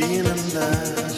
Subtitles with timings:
[0.00, 1.09] feeling love.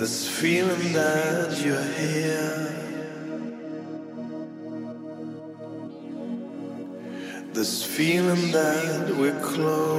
[0.00, 2.72] This feeling that you're here.
[7.52, 9.90] This feeling that we're closer.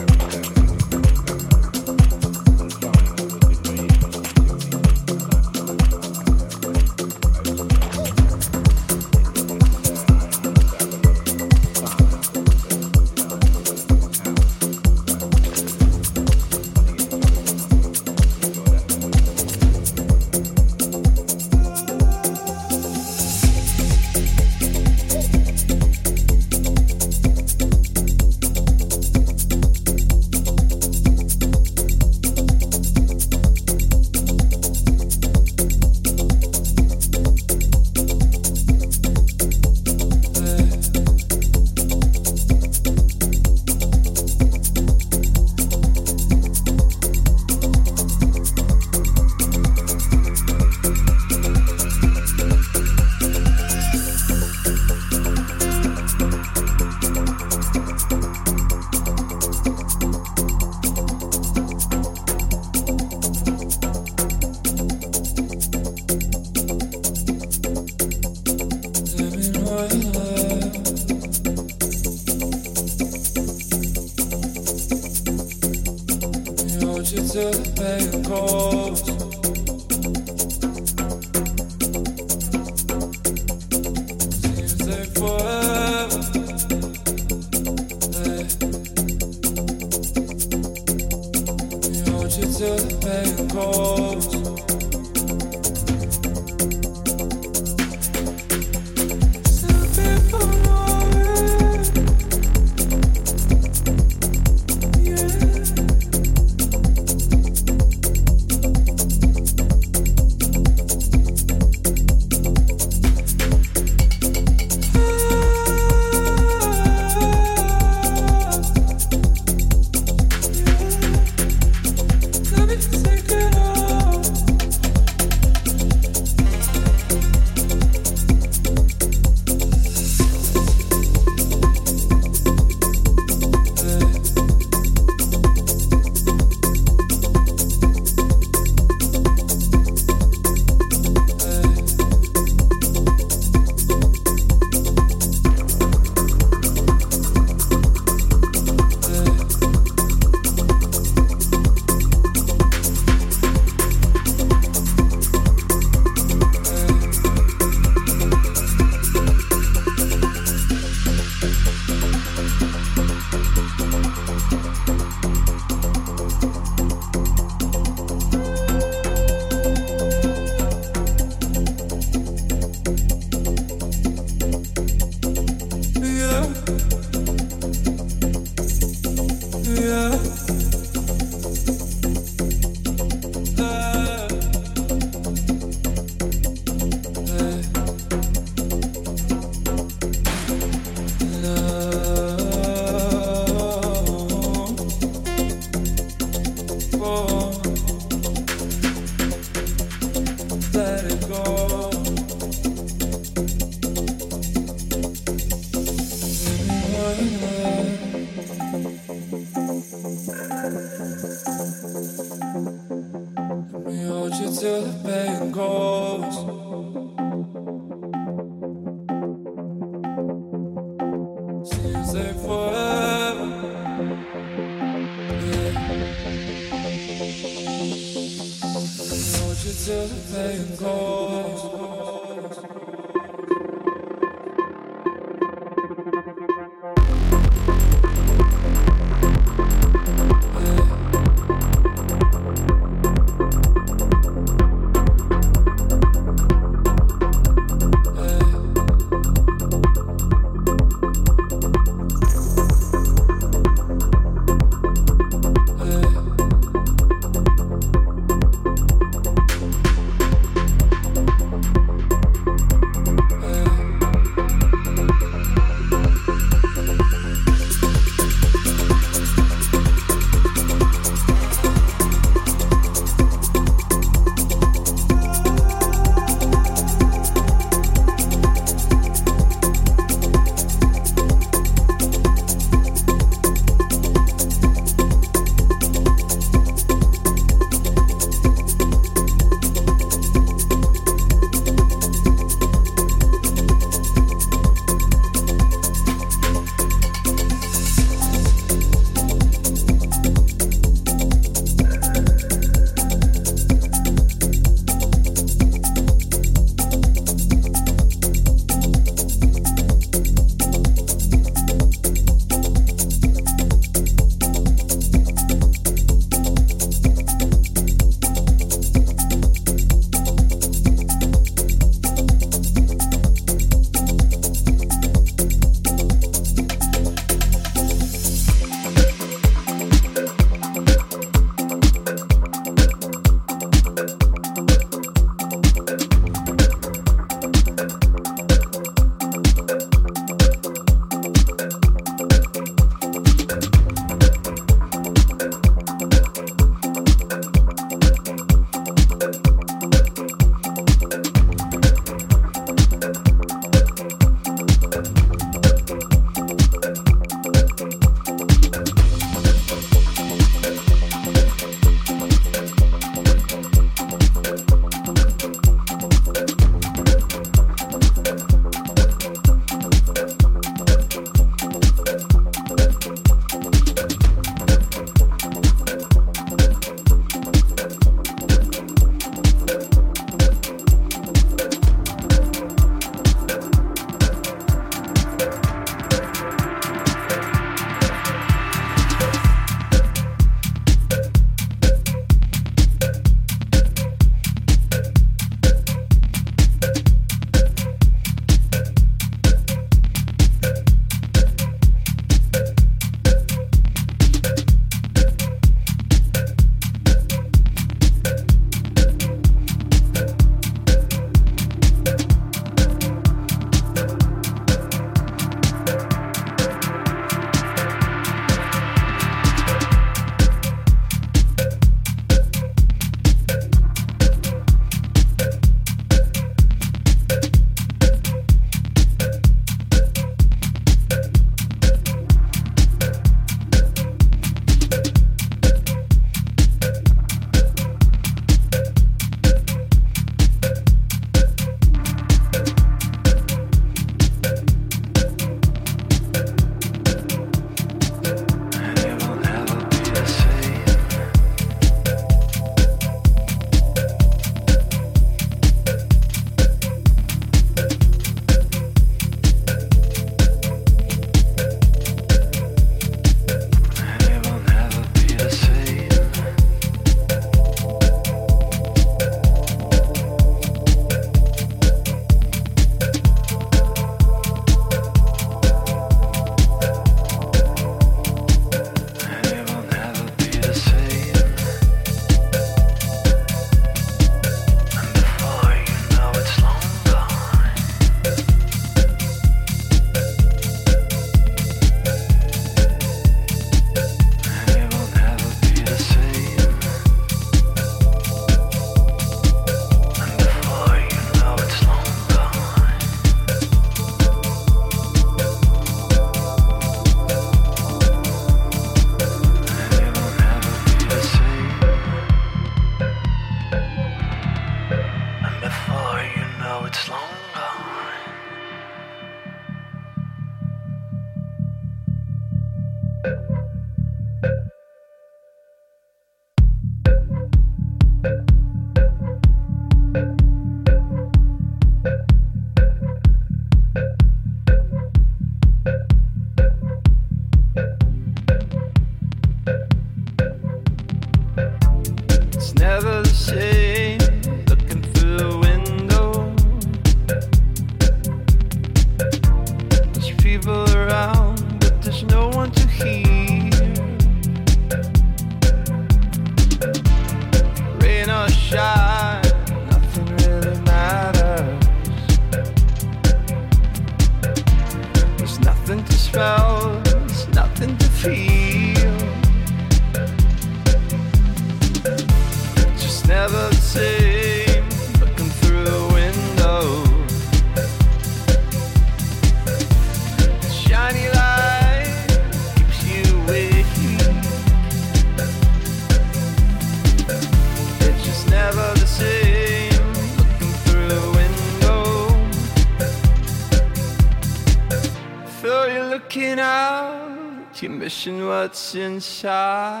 [598.73, 600.00] 天下。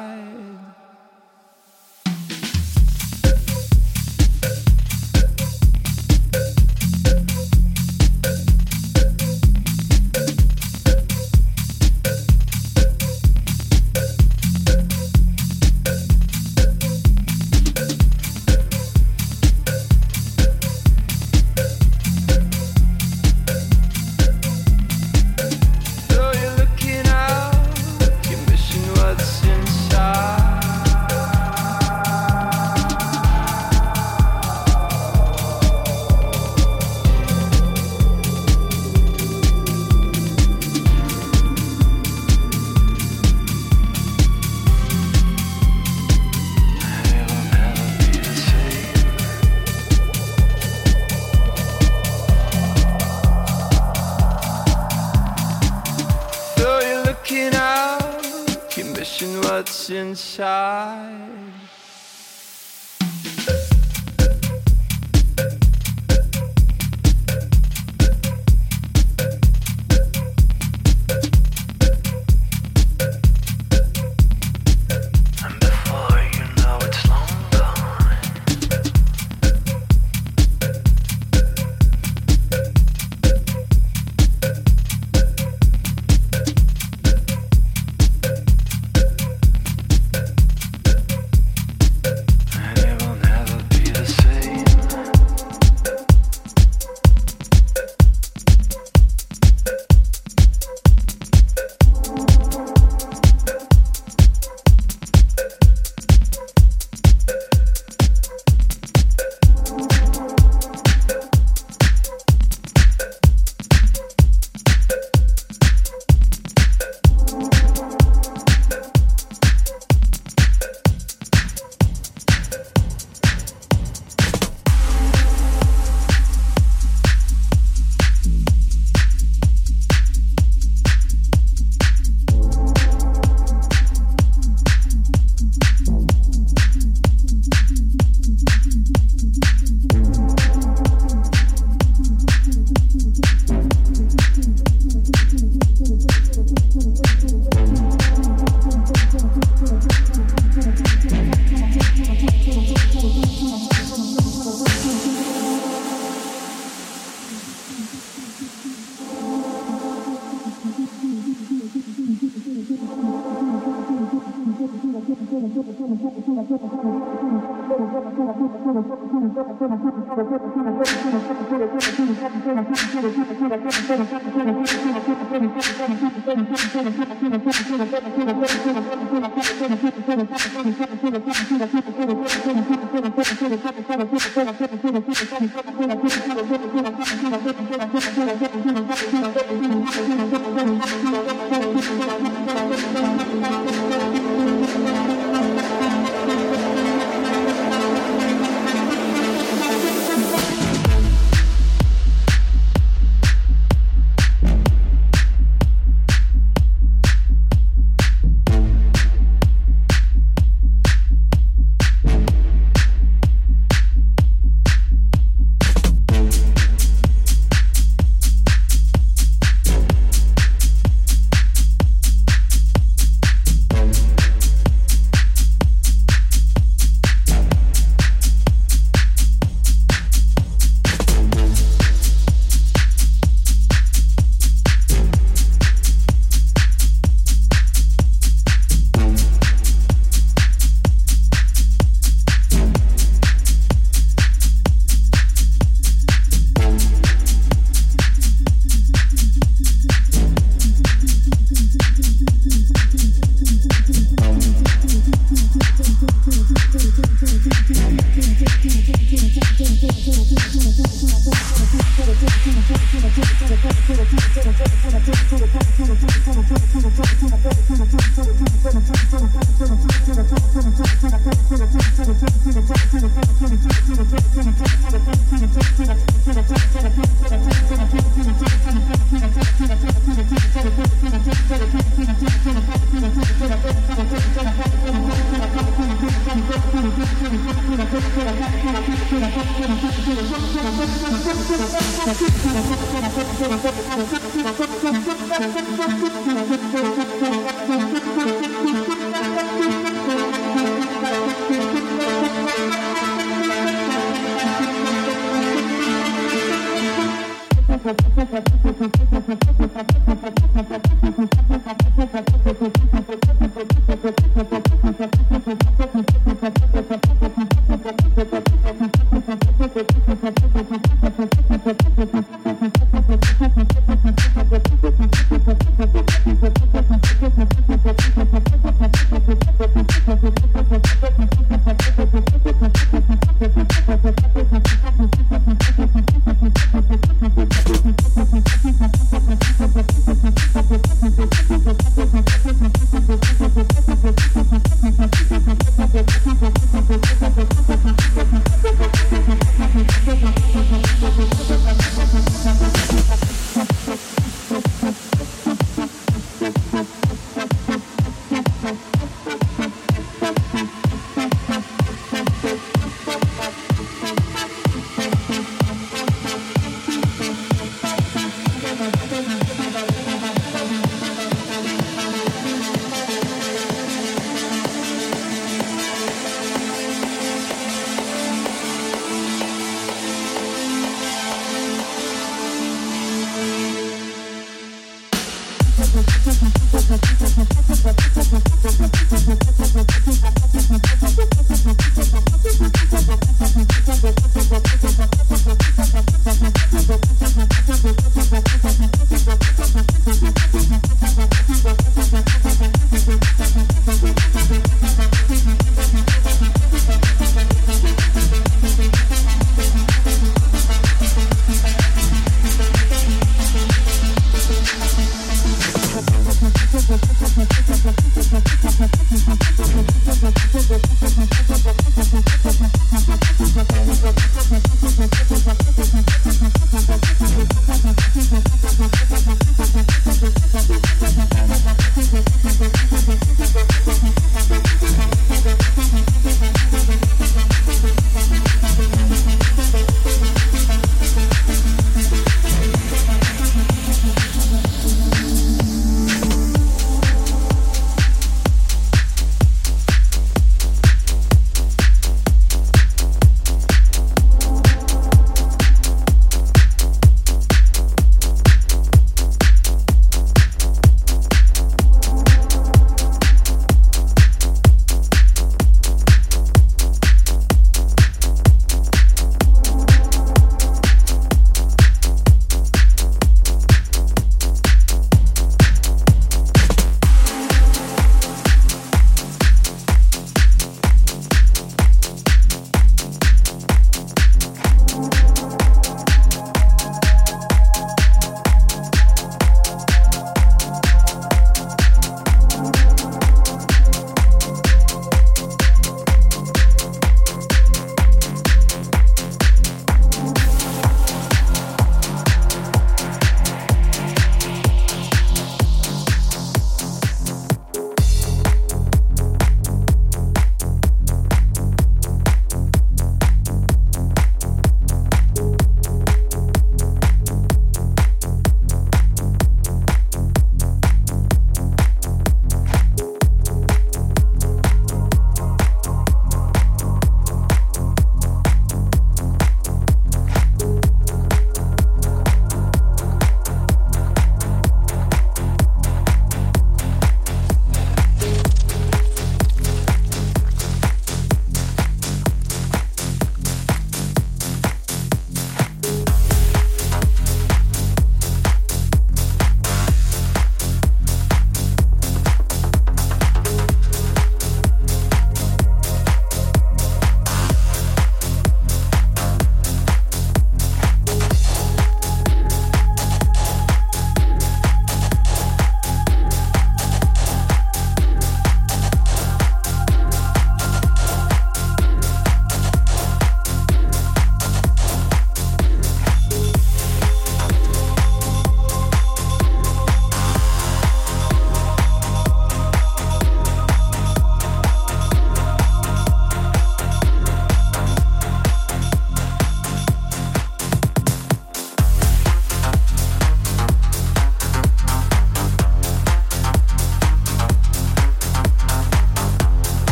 [60.41, 61.80] side.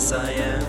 [0.00, 0.64] as I am.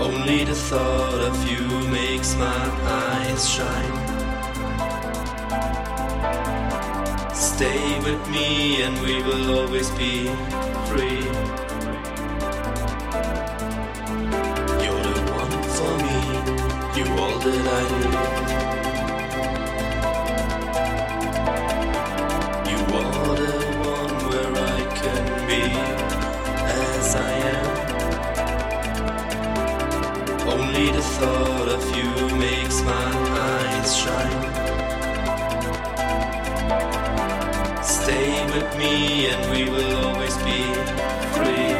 [0.00, 2.62] Only the thought of you makes my
[3.04, 3.96] eyes shine.
[7.34, 10.14] Stay with me and we will always be
[10.88, 11.24] free.
[14.82, 16.18] You're the one for me,
[16.96, 18.15] you all that I need.
[31.18, 33.08] thought of you makes my
[33.48, 34.42] eyes shine.
[37.82, 40.60] Stay with me and we will always be
[41.34, 41.75] free.